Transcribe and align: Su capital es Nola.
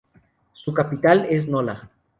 Su 0.53 0.73
capital 0.73 1.27
es 1.29 1.47
Nola. 1.47 1.91